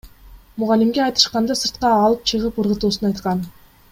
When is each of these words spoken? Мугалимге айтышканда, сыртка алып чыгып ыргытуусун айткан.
Мугалимге 0.61 1.03
айтышканда, 1.07 1.59
сыртка 1.61 1.91
алып 2.07 2.25
чыгып 2.31 2.59
ыргытуусун 2.65 3.11
айткан. 3.11 3.45